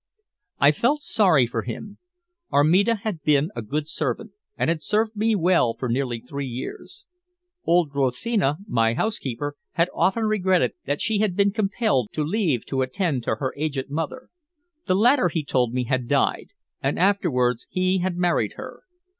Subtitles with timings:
[0.57, 1.99] I felt sorry for him.
[2.51, 7.05] Armida had been a good servant, and had served me well for nearly three years.
[7.65, 12.81] Old Rosina, my housekeeper, had often regretted that she had been compelled to leave to
[12.81, 14.29] attend to her aged mother.
[14.87, 16.47] The latter, he told me, had died,
[16.81, 18.81] and afterwards he had married her.